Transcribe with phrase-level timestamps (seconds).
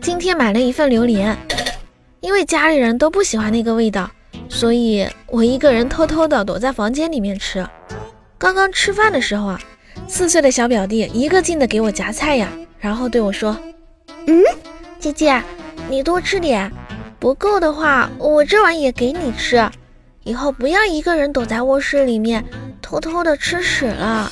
[0.00, 1.36] 今天买了一份榴莲，
[2.20, 4.10] 因为家里人都不喜欢那个味道，
[4.48, 7.66] 所以我一个人偷偷的躲在房间里面吃。
[8.38, 9.60] 刚刚吃饭的时候啊，
[10.06, 12.48] 四岁的小表弟一个劲的给我夹菜呀，
[12.78, 13.56] 然后对我说
[14.26, 14.42] ：‘嗯，
[14.98, 15.42] 姐姐，
[15.88, 16.72] 你多吃点，
[17.18, 19.68] 不够的话我这碗也给你吃。’
[20.24, 22.44] 以后不要一个人躲在卧室里面
[22.80, 24.30] 偷偷的吃屎了。